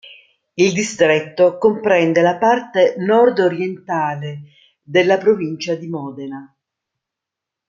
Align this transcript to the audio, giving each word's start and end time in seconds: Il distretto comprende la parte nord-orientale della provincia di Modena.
Il 0.55 0.73
distretto 0.73 1.59
comprende 1.59 2.23
la 2.23 2.39
parte 2.39 2.95
nord-orientale 2.97 4.45
della 4.81 5.19
provincia 5.19 5.75
di 5.75 5.85
Modena. 5.87 6.55